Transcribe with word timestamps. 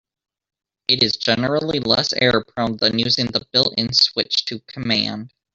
It 0.87 1.03
is 1.03 1.15
generally 1.15 1.79
less 1.79 2.11
error-prone 2.13 2.77
than 2.77 2.97
using 2.97 3.27
the 3.27 3.45
built-in 3.51 3.93
"switch 3.93 4.45
to" 4.45 4.57
command. 4.61 5.31